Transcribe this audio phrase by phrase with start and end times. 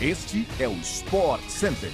[0.00, 1.90] Este é o Sport Center.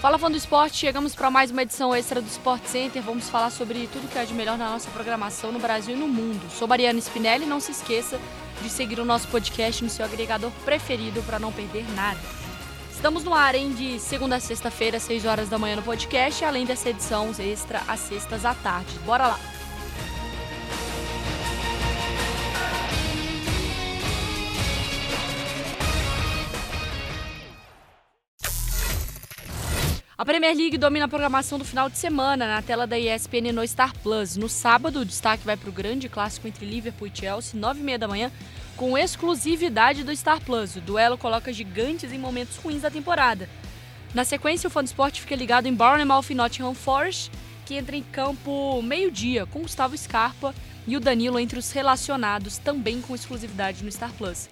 [0.00, 3.02] Fala fã do esporte, chegamos para mais uma edição extra do Sport Center.
[3.02, 6.06] Vamos falar sobre tudo que é de melhor na nossa programação no Brasil e no
[6.06, 6.40] mundo.
[6.56, 8.20] Sou Mariana Spinelli, não se esqueça
[8.62, 12.20] de seguir o nosso podcast no seu agregador preferido para não perder nada.
[12.92, 16.64] Estamos no ar, hein, de segunda a sexta-feira, 6 horas da manhã no podcast, além
[16.64, 18.96] dessa edição extra às sextas à tarde.
[19.04, 19.55] Bora lá!
[30.18, 33.68] A Premier League domina a programação do final de semana na tela da ESPN no
[33.68, 34.34] Star Plus.
[34.34, 38.08] No sábado, o destaque vai para o grande clássico entre Liverpool e Chelsea, 9h30 da
[38.08, 38.32] manhã,
[38.78, 40.74] com exclusividade do Star Plus.
[40.74, 43.46] O duelo coloca gigantes em momentos ruins da temporada.
[44.14, 47.30] Na sequência, o fã do esporte fica ligado em Bournemouth e Nottingham Forest,
[47.66, 50.54] que entra em campo meio-dia, com Gustavo Scarpa
[50.86, 54.48] e o Danilo entre os relacionados, também com exclusividade no Star Plus.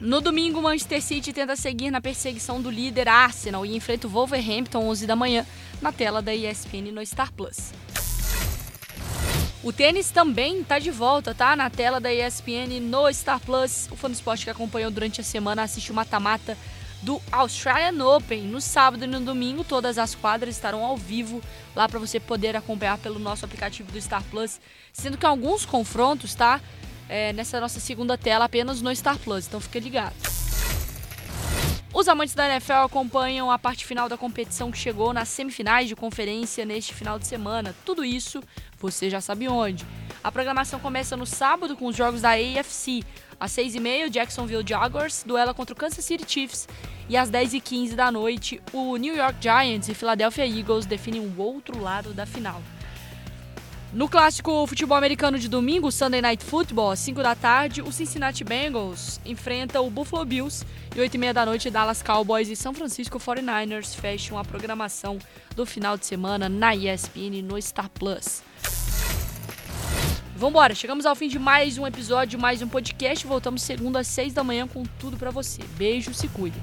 [0.00, 4.10] No domingo, o Manchester City tenta seguir na perseguição do líder Arsenal e enfrenta o
[4.10, 5.44] Wolverhampton 11 da manhã
[5.82, 7.72] na tela da ESPN no Star Plus.
[9.60, 11.56] O tênis também está de volta, tá?
[11.56, 13.88] Na tela da ESPN no Star Plus.
[13.90, 16.56] O fã do esporte que acompanhou durante a semana assiste o mata-mata
[17.02, 18.42] do Australian Open.
[18.42, 21.42] No sábado e no domingo, todas as quadras estarão ao vivo
[21.74, 24.60] lá para você poder acompanhar pelo nosso aplicativo do Star Plus,
[24.92, 26.60] sendo que alguns confrontos, tá?
[27.08, 30.14] É, nessa nossa segunda tela apenas no Star Plus, então fica ligado.
[31.92, 35.96] Os amantes da NFL acompanham a parte final da competição que chegou nas semifinais de
[35.96, 37.74] conferência neste final de semana.
[37.84, 38.42] Tudo isso
[38.78, 39.86] você já sabe onde.
[40.22, 43.02] A programação começa no sábado com os jogos da AFC.
[43.40, 46.68] Às 6h30, o Jacksonville Jaguars duela contra o Kansas City Chiefs.
[47.08, 51.80] E às 10h15 da noite, o New York Giants e Philadelphia Eagles definem o outro
[51.80, 52.62] lado da final.
[53.92, 58.44] No clássico futebol americano de domingo, Sunday Night Football, às 5 da tarde, o Cincinnati
[58.44, 60.62] Bengals enfrenta o Buffalo Bills
[60.94, 65.18] e 8 e meia da noite, Dallas Cowboys e São Francisco 49ers fecham a programação
[65.56, 68.42] do final de semana na ESPN no Star Plus.
[70.36, 73.26] Vambora, chegamos ao fim de mais um episódio, mais um podcast.
[73.26, 75.62] Voltamos segunda às 6 da manhã com tudo para você.
[75.78, 76.60] Beijo, se cuida.